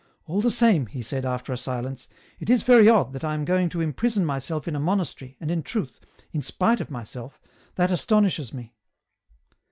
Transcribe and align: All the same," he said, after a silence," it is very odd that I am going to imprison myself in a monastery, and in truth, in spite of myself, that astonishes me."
All 0.25 0.41
the 0.41 0.49
same," 0.49 0.87
he 0.87 1.03
said, 1.03 1.25
after 1.25 1.53
a 1.53 1.57
silence," 1.57 2.07
it 2.39 2.49
is 2.49 2.63
very 2.63 2.89
odd 2.89 3.13
that 3.13 3.23
I 3.23 3.35
am 3.35 3.45
going 3.45 3.69
to 3.69 3.81
imprison 3.81 4.25
myself 4.25 4.67
in 4.67 4.75
a 4.75 4.79
monastery, 4.79 5.37
and 5.39 5.51
in 5.51 5.61
truth, 5.61 5.99
in 6.31 6.41
spite 6.41 6.81
of 6.81 6.89
myself, 6.89 7.39
that 7.75 7.91
astonishes 7.91 8.51
me." 8.51 8.73